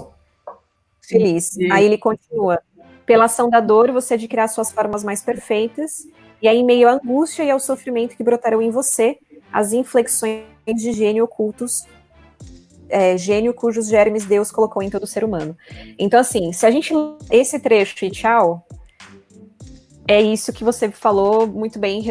[0.99, 1.51] feliz.
[1.51, 1.71] Sim.
[1.71, 2.59] Aí ele continua.
[3.05, 6.07] Pela ação da dor, você adquirirá suas formas mais perfeitas,
[6.41, 9.17] e aí, em meio à angústia e ao sofrimento que brotarão em você,
[9.51, 11.85] as inflexões de gênio ocultos,
[12.89, 15.55] é, gênio cujos germes Deus colocou em todo ser humano.
[15.97, 16.93] Então, assim, se a gente.
[17.31, 18.65] Esse trecho e tchau,
[20.07, 22.01] é isso que você falou muito bem,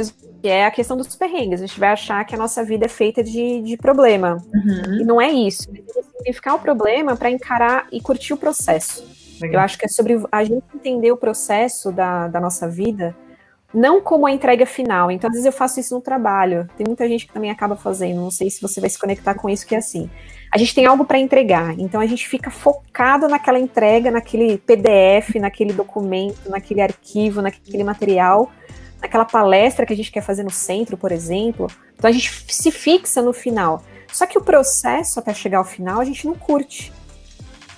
[0.43, 1.63] que é a questão dos perrengues.
[1.63, 4.45] A gente vai achar que a nossa vida é feita de, de problema.
[4.53, 5.01] Uhum.
[5.01, 5.71] E não é isso.
[5.71, 9.07] É significar o problema para encarar e curtir o processo.
[9.41, 9.61] Legal.
[9.61, 13.17] Eu acho que é sobre a gente entender o processo da, da nossa vida,
[13.73, 15.13] não como a entrega final.
[15.13, 16.69] Então, às vezes eu faço isso no trabalho.
[16.77, 18.21] Tem muita gente que também acaba fazendo.
[18.21, 20.11] Não sei se você vai se conectar com isso, que é assim.
[20.53, 25.37] A gente tem algo para entregar, então a gente fica focado naquela entrega, naquele PDF,
[25.41, 28.51] naquele documento, naquele arquivo, naquele material,
[29.03, 31.67] naquela palestra que a gente quer fazer no centro, por exemplo.
[31.95, 33.83] Então a gente se fixa no final.
[34.11, 36.93] Só que o processo até chegar ao final a gente não curte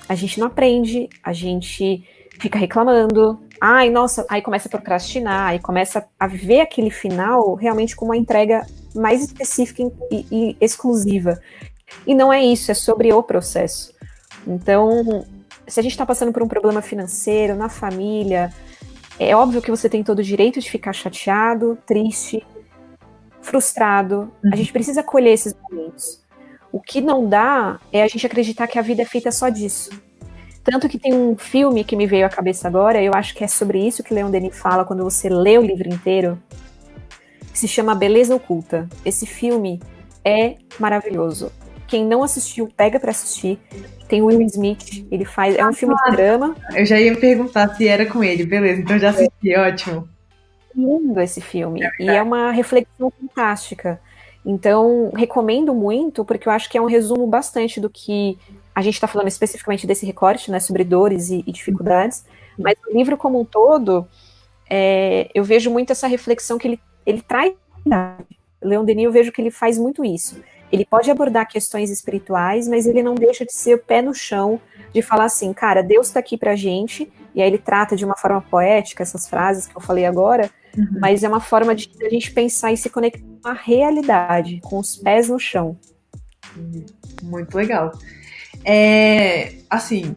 [0.08, 2.04] a gente não aprende, a gente
[2.38, 3.40] fica reclamando.
[3.60, 8.16] Ai, nossa, aí começa a procrastinar, aí começa a ver aquele final realmente como uma
[8.16, 11.40] entrega mais específica e, e exclusiva.
[12.06, 13.94] E não é isso, é sobre o processo.
[14.46, 15.24] Então,
[15.66, 18.52] se a gente está passando por um problema financeiro, na família,
[19.18, 22.44] é óbvio que você tem todo o direito de ficar chateado, triste,
[23.40, 24.33] frustrado.
[24.42, 24.50] Uhum.
[24.53, 26.22] A gente precisa colher esses momentos.
[26.72, 29.90] O que não dá é a gente acreditar que a vida é feita só disso.
[30.64, 33.46] Tanto que tem um filme que me veio à cabeça agora, eu acho que é
[33.46, 36.42] sobre isso que Leon Denis fala quando você lê o livro inteiro,
[37.53, 38.88] que se chama Beleza Oculta.
[39.05, 39.81] Esse filme
[40.24, 41.53] é maravilhoso.
[41.94, 43.57] Quem não assistiu, pega para assistir.
[44.09, 45.54] Tem o Will Smith, ele faz.
[45.54, 46.57] É um filme de drama.
[46.74, 50.09] Eu já ia perguntar se era com ele, beleza, então já assisti, ótimo.
[50.74, 51.85] Lindo esse filme.
[51.85, 54.00] É e é uma reflexão fantástica.
[54.44, 58.37] Então, recomendo muito, porque eu acho que é um resumo bastante do que
[58.74, 62.24] a gente está falando especificamente desse recorte, né, sobre dores e, e dificuldades,
[62.59, 64.04] mas o livro como um todo,
[64.68, 67.52] é, eu vejo muito essa reflexão que ele, ele traz.
[68.61, 70.42] Leon Denis, eu vejo que ele faz muito isso.
[70.74, 74.60] Ele pode abordar questões espirituais, mas ele não deixa de ser o pé no chão,
[74.92, 78.16] de falar assim, cara, Deus está aqui pra gente, e aí ele trata de uma
[78.16, 80.98] forma poética essas frases que eu falei agora, uhum.
[80.98, 84.80] mas é uma forma de a gente pensar e se conectar com a realidade, com
[84.80, 85.78] os pés no chão.
[87.22, 87.92] Muito legal.
[88.64, 90.16] É, assim,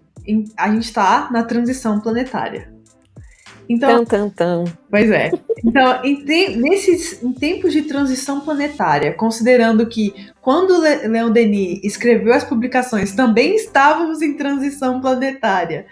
[0.58, 2.74] a gente está na transição planetária.
[3.70, 4.64] Então, tan, tan, tan.
[4.90, 5.30] Pois é.
[5.64, 11.80] Então, em, te, nesses, em tempos de transição planetária, considerando que quando Le, Leon Denis
[11.84, 15.86] escreveu as publicações, também estávamos em transição planetária,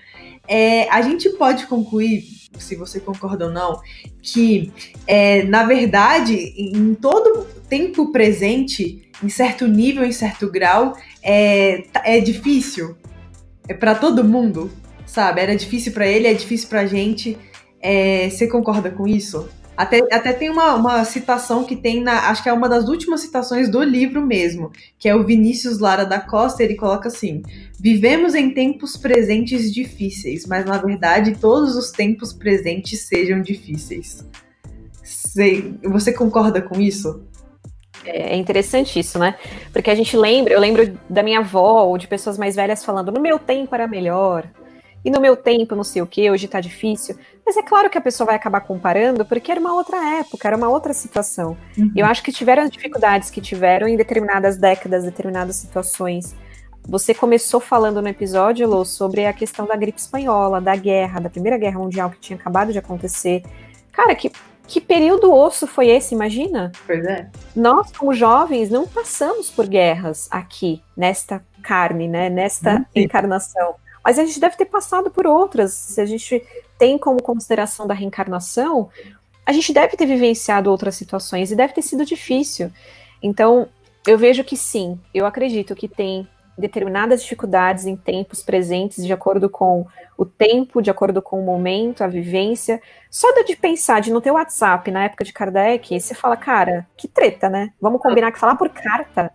[0.48, 2.24] é, a gente pode concluir,
[2.58, 3.80] se você concorda ou não,
[4.22, 4.72] que,
[5.08, 12.20] é, na verdade, em todo tempo presente, em certo nível, em certo grau, é, é
[12.20, 12.96] difícil.
[13.68, 14.72] É para todo mundo,
[15.08, 15.42] sabe?
[15.42, 17.36] Era difícil para ele, é difícil pra gente.
[17.88, 19.48] É, você concorda com isso?
[19.78, 22.30] Até, até tem uma, uma citação que tem na.
[22.30, 26.04] Acho que é uma das últimas citações do livro mesmo, que é o Vinícius Lara
[26.04, 26.64] da Costa.
[26.64, 27.44] Ele coloca assim:
[27.80, 34.26] Vivemos em tempos presentes difíceis, mas na verdade todos os tempos presentes sejam difíceis.
[35.04, 37.24] Você, você concorda com isso?
[38.04, 39.36] É interessante isso, né?
[39.72, 43.12] Porque a gente lembra, eu lembro da minha avó ou de pessoas mais velhas falando:
[43.12, 44.50] no meu tempo era melhor,
[45.06, 47.16] e no meu tempo não sei o que, hoje tá difícil.
[47.46, 50.58] Mas é claro que a pessoa vai acabar comparando, porque era uma outra época, era
[50.58, 51.56] uma outra situação.
[51.78, 51.92] Uhum.
[51.96, 56.36] Eu acho que tiveram as dificuldades que tiveram em determinadas décadas, determinadas situações.
[56.88, 61.30] Você começou falando no episódio, Lô, sobre a questão da gripe espanhola, da guerra, da
[61.30, 63.44] Primeira Guerra Mundial que tinha acabado de acontecer.
[63.92, 64.32] Cara, que
[64.68, 66.72] que período osso foi esse, imagina?
[66.88, 67.30] Pois é.
[67.56, 72.30] Nós, como jovens, não passamos por guerras aqui, nesta carne, né?
[72.30, 72.86] Nesta Sim.
[72.96, 73.76] encarnação.
[74.06, 75.74] Mas a gente deve ter passado por outras.
[75.74, 76.46] Se a gente
[76.78, 78.88] tem como consideração da reencarnação,
[79.44, 82.72] a gente deve ter vivenciado outras situações e deve ter sido difícil.
[83.22, 83.68] Então,
[84.06, 89.50] eu vejo que sim, eu acredito que tem determinadas dificuldades em tempos presentes, de acordo
[89.50, 92.80] com o tempo, de acordo com o momento, a vivência.
[93.10, 97.08] Só de pensar, de não ter WhatsApp na época de Kardec, você fala, cara, que
[97.08, 97.74] treta, né?
[97.82, 99.34] Vamos combinar que falar por carta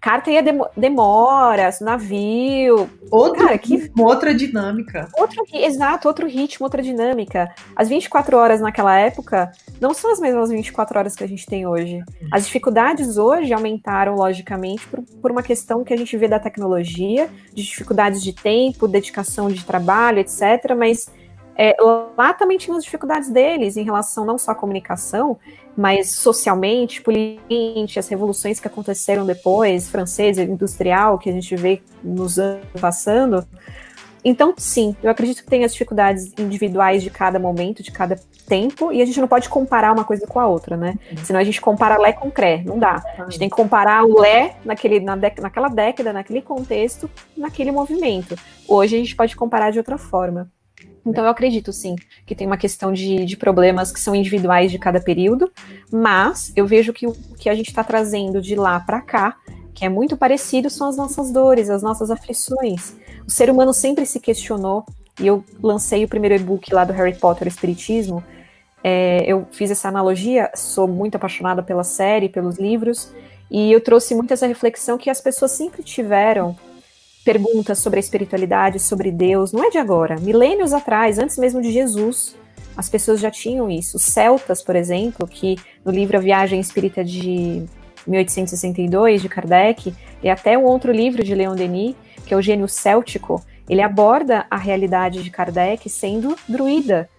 [0.00, 2.88] carta ia dem demoras, navio.
[3.10, 3.90] Outro Cara, que...
[3.98, 5.08] outra dinâmica.
[5.16, 7.52] Outro, exato, outro ritmo, outra dinâmica.
[7.74, 11.66] As 24 horas naquela época não são as mesmas 24 horas que a gente tem
[11.66, 12.02] hoje.
[12.32, 17.28] As dificuldades hoje aumentaram, logicamente, por, por uma questão que a gente vê da tecnologia,
[17.52, 20.74] de dificuldades de tempo, dedicação de trabalho, etc.
[20.76, 21.10] Mas
[21.56, 21.76] é,
[22.16, 25.38] lá também tinha as dificuldades deles em relação não só à comunicação,
[25.76, 32.38] mas socialmente, politicamente, as revoluções que aconteceram depois, francesa, industrial, que a gente vê nos
[32.38, 33.46] anos passando.
[34.28, 38.92] Então, sim, eu acredito que tem as dificuldades individuais de cada momento, de cada tempo,
[38.92, 40.98] e a gente não pode comparar uma coisa com a outra, né?
[41.12, 41.24] Uhum.
[41.24, 43.00] Senão a gente compara Lé com Cré, não dá.
[43.18, 48.36] A gente tem que comparar o Lé naquele, na naquela década, naquele contexto, naquele movimento.
[48.66, 50.50] Hoje a gente pode comparar de outra forma.
[51.06, 51.94] Então eu acredito sim
[52.26, 55.50] que tem uma questão de, de problemas que são individuais de cada período,
[55.90, 59.36] mas eu vejo que o que a gente está trazendo de lá para cá,
[59.72, 62.96] que é muito parecido, são as nossas dores, as nossas aflições.
[63.26, 64.84] O ser humano sempre se questionou,
[65.20, 68.22] e eu lancei o primeiro e-book lá do Harry Potter, Espiritismo.
[68.82, 73.12] É, eu fiz essa analogia, sou muito apaixonada pela série, pelos livros,
[73.50, 76.56] e eu trouxe muito essa reflexão que as pessoas sempre tiveram
[77.26, 80.14] perguntas sobre a espiritualidade, sobre Deus, não é de agora.
[80.20, 82.36] Milênios atrás, antes mesmo de Jesus,
[82.76, 83.96] as pessoas já tinham isso.
[83.96, 87.66] Os celtas, por exemplo, que no livro A Viagem Espírita de
[88.06, 92.68] 1862, de Kardec, e até um outro livro de Leon Denis, que é o Gênio
[92.68, 97.10] Céltico, ele aborda a realidade de Kardec sendo druida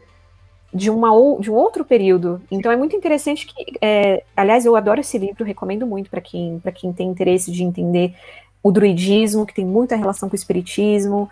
[0.74, 2.41] de, uma, de um outro período.
[2.50, 6.62] Então é muito interessante que, é, aliás, eu adoro esse livro, recomendo muito para quem,
[6.76, 8.15] quem tem interesse de entender
[8.62, 11.30] o druidismo, que tem muita relação com o espiritismo,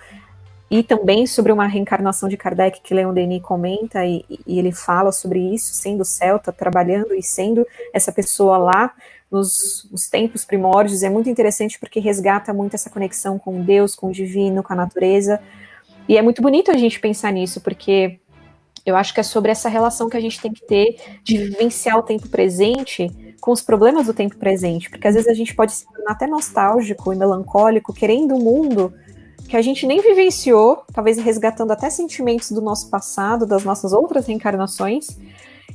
[0.70, 5.12] e também sobre uma reencarnação de Kardec que Leon Denis comenta, e, e, ele fala
[5.12, 8.94] sobre isso, sendo celta, trabalhando e sendo essa pessoa lá
[9.32, 11.04] nos, nos tempos primórdios.
[11.04, 14.76] É muito interessante porque resgata muito essa conexão com Deus, com o divino, com a
[14.76, 15.40] natureza.
[16.10, 18.20] E é muito bonito a gente pensar nisso, porque
[18.86, 21.98] eu acho que é sobre essa relação que a gente tem que ter de vivenciar
[21.98, 25.72] o tempo presente com os problemas do tempo presente, porque às vezes a gente pode
[25.72, 28.94] se tornar até nostálgico e melancólico, querendo um mundo
[29.48, 34.26] que a gente nem vivenciou, talvez resgatando até sentimentos do nosso passado, das nossas outras
[34.26, 35.08] reencarnações.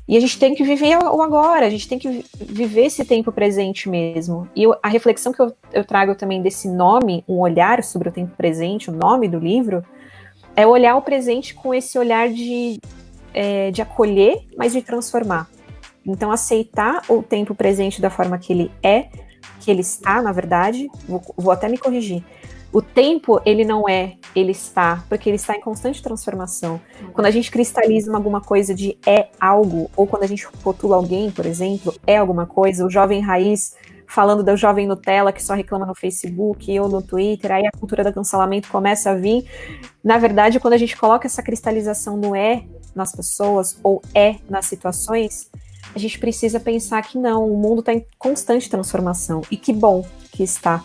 [0.09, 3.31] E a gente tem que viver o agora, a gente tem que viver esse tempo
[3.31, 4.49] presente mesmo.
[4.57, 8.13] E eu, a reflexão que eu, eu trago também desse nome, um olhar sobre o
[8.13, 9.85] tempo presente, o nome do livro,
[10.57, 12.81] é olhar o presente com esse olhar de,
[13.33, 15.49] é, de acolher, mas de transformar.
[16.05, 19.09] Então, aceitar o tempo presente da forma que ele é,
[19.61, 22.25] que ele está, na verdade, vou, vou até me corrigir.
[22.73, 26.81] O tempo, ele não é, ele está, porque ele está em constante transformação.
[27.13, 31.33] Quando a gente cristaliza alguma coisa de é algo, ou quando a gente rotula alguém,
[31.33, 33.75] por exemplo, é alguma coisa, o jovem raiz
[34.07, 38.05] falando do jovem Nutella que só reclama no Facebook ou no Twitter, aí a cultura
[38.05, 39.45] do cancelamento começa a vir.
[40.03, 44.67] Na verdade, quando a gente coloca essa cristalização no é nas pessoas, ou é nas
[44.67, 45.51] situações,
[45.95, 49.43] a gente precisa pensar que não, o mundo está em constante transformação.
[49.51, 50.83] E que bom que está.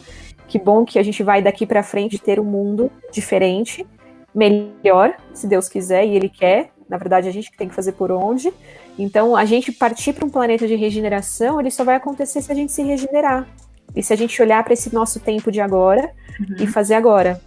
[0.47, 3.85] Que bom que a gente vai daqui para frente ter um mundo diferente,
[4.33, 6.71] melhor, se Deus quiser e Ele quer.
[6.87, 8.53] Na verdade, a gente que tem que fazer por onde.
[8.97, 12.55] Então, a gente partir para um planeta de regeneração, ele só vai acontecer se a
[12.55, 13.47] gente se regenerar.
[13.95, 16.57] E se a gente olhar para esse nosso tempo de agora uhum.
[16.59, 17.41] e fazer agora.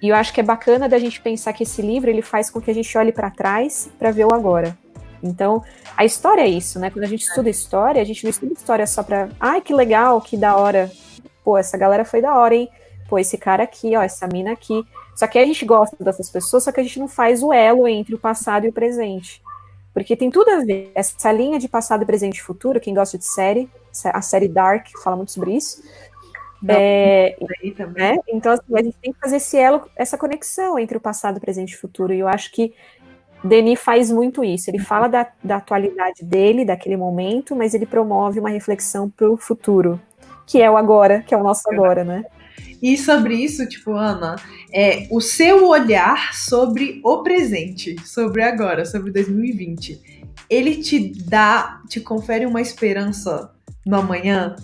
[0.00, 2.60] E eu acho que é bacana da gente pensar que esse livro ele faz com
[2.60, 4.76] que a gente olhe para trás para ver o agora.
[5.22, 5.62] Então,
[5.96, 6.90] a história é isso, né?
[6.90, 9.28] Quando a gente estuda história, a gente não estuda história só pra.
[9.38, 10.90] Ai, que legal, que da hora.
[11.44, 12.68] Pô, essa galera foi da hora, hein?
[13.08, 14.84] Pô, esse cara aqui, ó, essa mina aqui.
[15.14, 17.86] Só que a gente gosta dessas pessoas, só que a gente não faz o elo
[17.86, 19.42] entre o passado e o presente.
[19.92, 20.90] Porque tem tudo a ver.
[20.94, 23.68] Essa linha de passado, presente e futuro, quem gosta de série,
[24.04, 25.82] a série Dark fala muito sobre isso.
[26.62, 27.36] Não, é,
[27.94, 28.16] né?
[28.28, 31.72] Então, assim, a gente tem que fazer esse elo, essa conexão entre o passado, presente
[31.72, 32.14] e futuro.
[32.14, 32.72] E eu acho que
[33.44, 34.70] Denis faz muito isso.
[34.70, 39.36] Ele fala da, da atualidade dele, daquele momento, mas ele promove uma reflexão para o
[39.36, 40.00] futuro,
[40.46, 42.24] que é o agora, que é o nosso agora, né?
[42.80, 44.36] E sobre isso, tipo, Ana,
[44.72, 52.00] é o seu olhar sobre o presente, sobre agora, sobre 2020, ele te dá, te
[52.00, 53.52] confere uma esperança
[53.86, 54.56] no amanhã?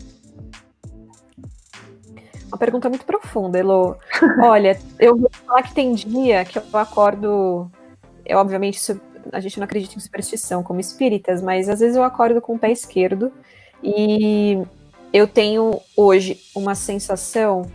[2.49, 3.97] Uma pergunta muito profunda, Elo.
[4.43, 7.71] Olha, eu vou falar que tem dia que eu acordo
[8.29, 8.79] é obviamente
[9.33, 12.59] a gente não acredita em superstição como espíritas, mas às vezes eu acordo com o
[12.59, 13.33] pé esquerdo
[13.83, 14.63] e
[15.13, 17.67] eu tenho hoje uma sensação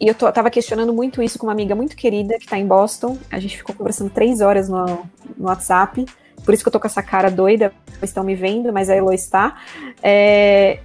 [0.00, 2.66] e eu tô, tava questionando muito isso com uma amiga muito querida que tá em
[2.66, 3.16] Boston.
[3.30, 4.84] A gente ficou conversando três horas no,
[5.36, 6.04] no WhatsApp.
[6.44, 7.72] Por isso que eu tô com essa cara doida.
[8.02, 9.60] Estão me vendo, mas a Elo está.
[10.02, 10.80] É,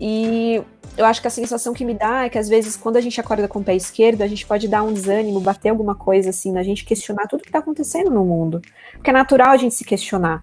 [0.00, 0.60] e
[0.98, 3.20] eu acho que a sensação que me dá é que às vezes quando a gente
[3.20, 6.50] acorda com o pé esquerdo, a gente pode dar um desânimo, bater alguma coisa assim,
[6.50, 8.60] na gente questionar tudo que está acontecendo no mundo.
[8.92, 10.42] Porque é natural a gente se questionar.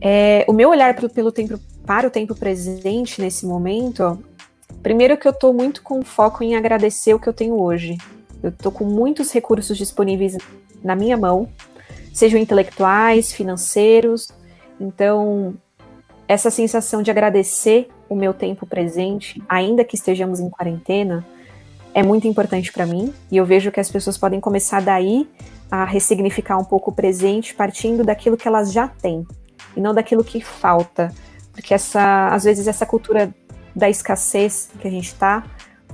[0.00, 4.18] É, o meu olhar pelo, pelo tempo, para o tempo presente nesse momento,
[4.82, 7.96] primeiro que eu estou muito com foco em agradecer o que eu tenho hoje.
[8.42, 10.36] Eu estou com muitos recursos disponíveis
[10.82, 11.48] na minha mão,
[12.12, 14.28] sejam intelectuais, financeiros.
[14.80, 15.54] Então,
[16.26, 21.24] essa sensação de agradecer o meu tempo presente, ainda que estejamos em quarentena,
[21.92, 23.12] é muito importante para mim.
[23.30, 25.28] E eu vejo que as pessoas podem começar daí
[25.70, 29.26] a ressignificar um pouco o presente, partindo daquilo que elas já têm
[29.76, 31.12] e não daquilo que falta.
[31.52, 33.32] Porque essa, às vezes essa cultura
[33.74, 35.44] da escassez que a gente está,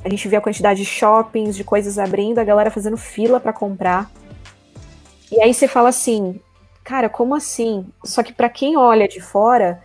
[0.05, 3.53] a gente vê a quantidade de shoppings, de coisas abrindo, a galera fazendo fila para
[3.53, 4.11] comprar.
[5.31, 6.41] E aí você fala assim,
[6.83, 7.87] cara, como assim?
[8.05, 9.81] Só que para quem olha de fora,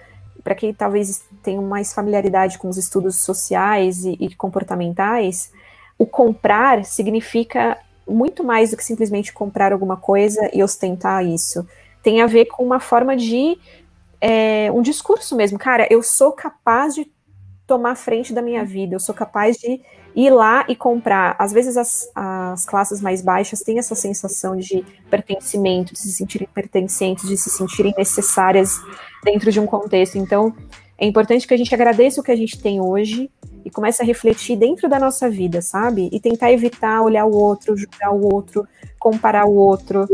[0.46, 5.52] para quem talvez tenha mais familiaridade com os estudos sociais e, e comportamentais,
[5.98, 7.76] o comprar significa
[8.08, 11.68] muito mais do que simplesmente comprar alguma coisa e ostentar isso.
[12.04, 13.58] Tem a ver com uma forma de
[14.22, 15.58] é, um discurso mesmo.
[15.58, 17.12] Cara, eu sou capaz de
[17.66, 19.82] tomar frente da minha vida, eu sou capaz de
[20.16, 21.36] ir lá e comprar.
[21.38, 26.48] Às vezes as, as classes mais baixas têm essa sensação de pertencimento, de se sentirem
[26.54, 28.80] pertencentes, de se sentirem necessárias
[29.24, 30.18] dentro de um contexto.
[30.18, 30.56] Então,
[30.98, 33.30] é importante que a gente agradeça o que a gente tem hoje
[33.66, 36.10] e comece a refletir dentro da nossa vida, sabe?
[36.12, 38.66] E tentar evitar olhar o outro, julgar o outro,
[38.98, 40.08] comparar o outro.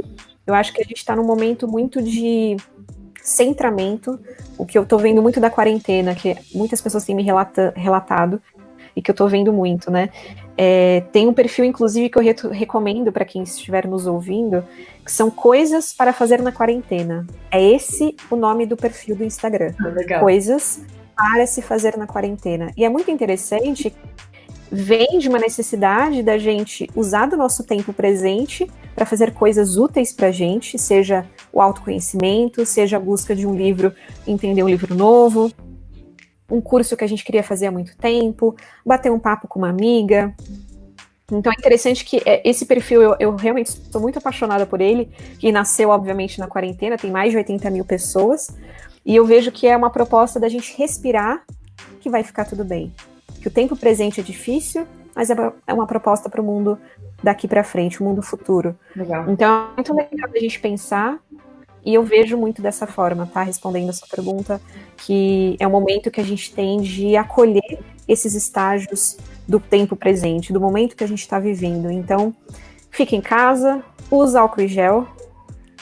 [0.47, 2.57] Eu acho que a gente está num momento muito de
[3.21, 4.19] centramento,
[4.57, 8.41] o que eu estou vendo muito da quarentena, que muitas pessoas têm me relata, relatado,
[8.95, 10.10] e que eu estou vendo muito, né?
[10.58, 14.63] É, tem um perfil, inclusive, que eu re recomendo para quem estiver nos ouvindo,
[15.04, 17.25] que são coisas para fazer na quarentena.
[17.49, 19.73] É esse o nome do perfil do Instagram.
[19.80, 20.82] Ah, coisas
[21.15, 22.71] para se fazer na quarentena.
[22.75, 23.93] E é muito interessante,
[24.71, 30.13] vem de uma necessidade da gente usar do nosso tempo presente para fazer coisas úteis
[30.13, 33.93] para a gente, seja o autoconhecimento, seja a busca de um livro,
[34.27, 35.51] entender um livro novo,
[36.51, 39.69] um curso que a gente queria fazer há muito tempo, bater um papo com uma
[39.69, 40.35] amiga.
[41.31, 45.09] Então é interessante que é, esse perfil, eu, eu realmente estou muito apaixonada por ele,
[45.39, 48.49] que nasceu, obviamente, na quarentena, tem mais de 80 mil pessoas,
[49.05, 51.43] e eu vejo que é uma proposta da gente respirar
[52.01, 52.93] que vai ficar tudo bem.
[53.41, 54.85] Que o tempo presente é difícil,
[55.15, 55.35] mas é,
[55.65, 56.77] é uma proposta para o mundo
[57.23, 58.75] daqui para frente, o mundo futuro.
[58.95, 59.29] Legal.
[59.29, 61.19] Então é muito legal a gente pensar
[61.85, 63.43] e eu vejo muito dessa forma, tá?
[63.43, 64.61] Respondendo a sua pergunta,
[64.97, 69.17] que é o momento que a gente tem de acolher esses estágios
[69.47, 71.89] do tempo presente, do momento que a gente está vivendo.
[71.89, 72.35] Então,
[72.89, 75.07] fique em casa, use álcool e gel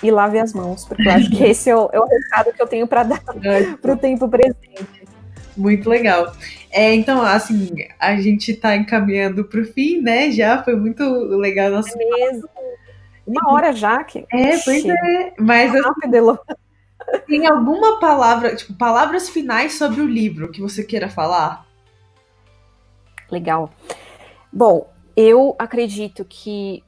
[0.01, 2.61] e lave as mãos, porque eu acho que esse é o, é o recado que
[2.61, 3.21] eu tenho para dar
[3.81, 5.03] para o tempo presente.
[5.57, 6.33] Muito legal.
[6.71, 10.31] É, então, assim, a gente está encaminhando para o fim, né?
[10.31, 11.89] Já foi muito legal nosso.
[11.99, 12.47] É mesmo.
[13.29, 14.25] Uma hora já que.
[14.31, 15.33] É, pois é.
[15.37, 16.39] Mas rápido,
[17.27, 21.65] tem alguma palavra, tipo, palavras finais sobre o livro que você queira falar?
[23.29, 23.71] Legal.
[24.51, 26.83] Bom, eu acredito que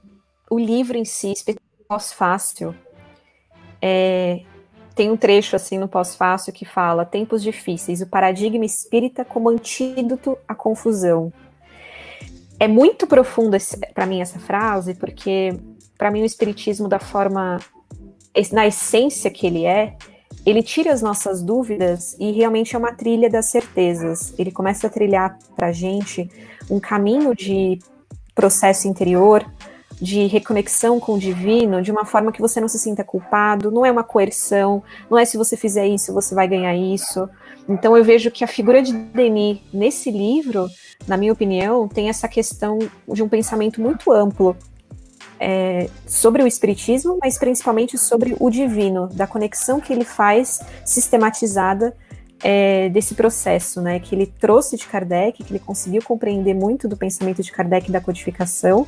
[0.50, 1.34] o livro em si,
[1.88, 2.76] pós-fácil,
[3.80, 4.42] é,
[4.96, 10.38] tem um trecho assim no pós-fácil que fala: Tempos difíceis, o paradigma espírita como antídoto
[10.48, 11.32] à confusão.
[12.60, 13.58] É muito profunda
[13.94, 15.56] para mim essa frase, porque
[16.02, 17.60] para mim, o espiritismo, da forma,
[18.52, 19.96] na essência que ele é,
[20.44, 24.34] ele tira as nossas dúvidas e realmente é uma trilha das certezas.
[24.36, 26.28] Ele começa a trilhar para gente
[26.72, 27.78] um caminho de
[28.34, 29.46] processo interior,
[30.02, 33.86] de reconexão com o divino, de uma forma que você não se sinta culpado, não
[33.86, 37.30] é uma coerção, não é se você fizer isso, você vai ganhar isso.
[37.70, 40.68] Então eu vejo que a figura de Denis nesse livro,
[41.08, 44.58] na minha opinião, tem essa questão de um pensamento muito amplo
[45.44, 51.98] é, sobre o espiritismo, mas principalmente sobre o divino, da conexão que ele faz sistematizada
[52.44, 54.00] é, desse processo, né?
[54.00, 57.92] Que ele trouxe de Kardec, que ele conseguiu compreender muito do pensamento de Kardec e
[57.92, 58.86] da codificação,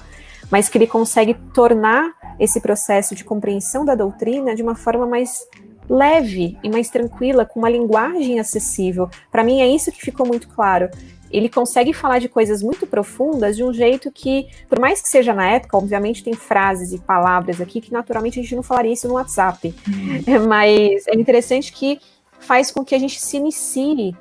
[0.52, 5.48] mas que ele consegue tornar esse processo de compreensão da doutrina de uma forma mais
[5.90, 9.10] leve e mais tranquila, com uma linguagem acessível.
[9.32, 10.90] Para mim é isso que ficou muito claro
[11.34, 15.34] ele consegue falar de coisas muito profundas de um jeito que, por mais que seja
[15.34, 19.08] na época, obviamente tem frases e palavras aqui que naturalmente a gente não falaria isso
[19.08, 19.74] no WhatsApp.
[19.88, 20.46] Uhum.
[20.48, 22.00] Mas é interessante que
[22.40, 24.16] faz com que a gente se inicie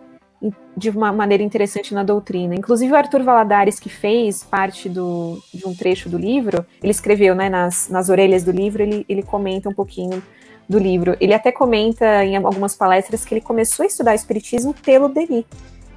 [0.76, 2.54] de uma maneira interessante na doutrina.
[2.54, 7.34] Inclusive o Arthur Valadares, que fez parte do, de um trecho do livro, ele escreveu
[7.34, 10.22] né, nas, nas orelhas do livro, ele, ele comenta um pouquinho
[10.68, 11.16] do livro.
[11.20, 15.44] Ele até comenta em algumas palestras que ele começou a estudar Espiritismo pelo Denis,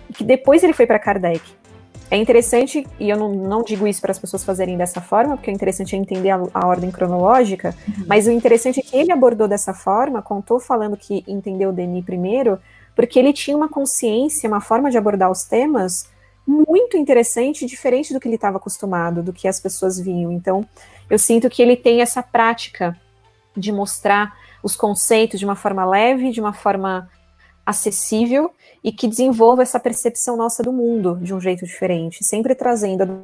[0.09, 1.41] e que depois ele foi para Kardec.
[2.09, 5.49] É interessante, e eu não, não digo isso para as pessoas fazerem dessa forma, porque
[5.49, 8.05] o interessante é entender a, a ordem cronológica, uhum.
[8.07, 12.05] mas o interessante é que ele abordou dessa forma, contou falando que entendeu o Denis
[12.05, 12.59] primeiro,
[12.95, 16.07] porque ele tinha uma consciência, uma forma de abordar os temas
[16.47, 20.31] muito interessante, diferente do que ele estava acostumado, do que as pessoas viam.
[20.31, 20.63] Então,
[21.09, 22.95] eu sinto que ele tem essa prática
[23.57, 27.09] de mostrar os conceitos de uma forma leve, de uma forma
[27.65, 28.51] acessível
[28.83, 33.23] e que desenvolva essa percepção nossa do mundo de um jeito diferente, sempre trazendo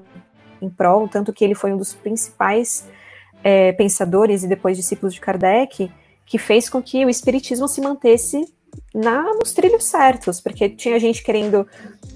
[0.61, 2.85] em prol, tanto que ele foi um dos principais
[3.43, 5.91] é, pensadores e depois discípulos de Kardec,
[6.25, 8.45] que fez com que o espiritismo se mantesse
[8.93, 11.67] na, nos trilhos certos, porque tinha gente querendo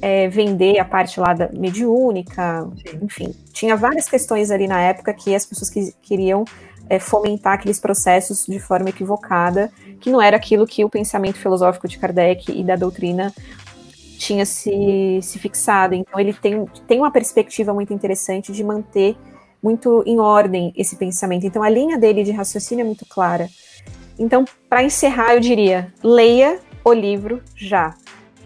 [0.01, 2.99] é, vender a parte lá da mediúnica, Sim.
[3.01, 6.45] enfim, tinha várias questões ali na época que as pessoas que, queriam
[6.89, 9.71] é, fomentar aqueles processos de forma equivocada,
[10.05, 13.33] que não era aquilo que o pensamento filosófico de Kardec e da doutrina
[14.19, 15.95] tinha se, se fixado.
[15.95, 19.17] Então, ele tem, tem uma perspectiva muito interessante de manter
[19.63, 21.47] muito em ordem esse pensamento.
[21.47, 23.49] Então, a linha dele de raciocínio é muito clara.
[24.19, 27.95] Então, para encerrar, eu diria: leia o livro já.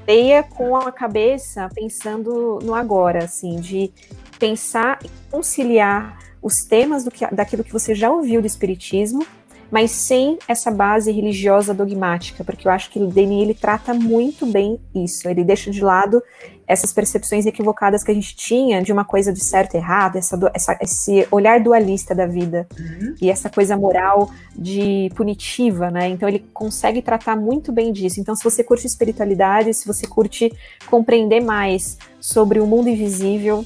[0.08, 3.92] Leia com a cabeça pensando no agora, assim, de
[4.40, 9.28] pensar e conciliar os temas do que, daquilo que você já ouviu do Espiritismo,
[9.72, 14.46] mas sem essa base religiosa dogmática, porque eu acho que o Denis ele trata muito
[14.46, 15.28] bem isso.
[15.30, 16.22] Ele deixa de lado
[16.68, 20.38] essas percepções equivocadas que a gente tinha de uma coisa de certo e errado, essa,
[20.54, 23.16] essa, esse olhar dualista da vida uhum.
[23.20, 26.08] e essa coisa moral de punitiva, né?
[26.10, 28.20] Então ele consegue tratar muito bem disso.
[28.20, 30.54] Então, se você curte espiritualidade, se você curte
[30.88, 33.66] compreender mais sobre o mundo invisível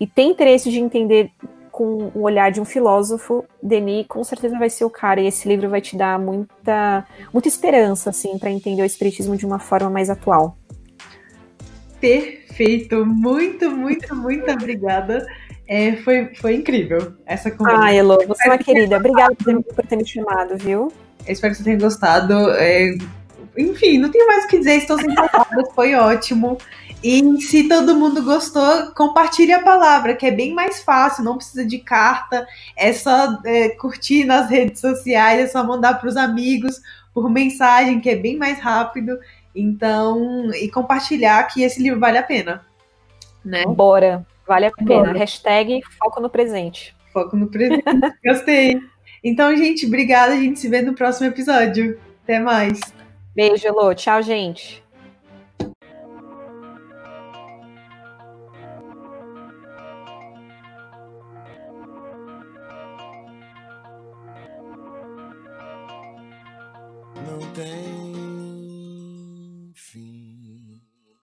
[0.00, 1.30] e tem interesse de entender
[1.78, 5.48] com o olhar de um filósofo, Denis com certeza vai ser o cara, e esse
[5.48, 9.88] livro vai te dar muita, muita esperança, assim, para entender o espiritismo de uma forma
[9.88, 10.58] mais atual.
[12.00, 15.24] Perfeito, muito, muito, muito obrigada.
[15.68, 17.80] É, foi, foi incrível essa conversa.
[17.80, 18.96] Ah, Elo, você é uma querida.
[18.96, 20.92] Obrigada por, por ter me chamado, viu?
[21.24, 22.50] Eu espero que você tenha gostado.
[22.54, 22.92] É,
[23.56, 26.58] enfim, não tenho mais o que dizer, estou sem palavras, foi ótimo.
[27.02, 31.64] E se todo mundo gostou, compartilhe a palavra, que é bem mais fácil, não precisa
[31.64, 32.46] de carta,
[32.76, 36.80] é só é, curtir nas redes sociais, é só mandar para os amigos
[37.14, 39.18] por mensagem, que é bem mais rápido.
[39.54, 42.64] Então, e compartilhar que esse livro vale a pena.
[43.44, 43.64] Né?
[43.64, 44.88] Bora, vale a pena.
[44.88, 45.18] Bora.
[45.18, 46.96] Hashtag foco no presente.
[47.12, 47.84] Foco no presente.
[48.24, 48.80] Gostei.
[49.22, 50.32] Então, gente, obrigada.
[50.32, 51.98] A gente se vê no próximo episódio.
[52.24, 52.80] Até mais.
[53.34, 53.94] Beijo, Elô.
[53.94, 54.82] Tchau, gente.